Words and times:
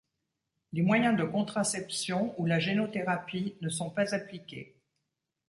Les 0.73 0.81
moyens 0.81 1.15
de 1.15 1.23
contraception 1.23 2.33
ou 2.41 2.47
la 2.47 2.57
génothérapie 2.57 3.53
ne 3.61 3.69
sont 3.69 3.91
pas 3.91 4.15
appliqués. 4.15 4.75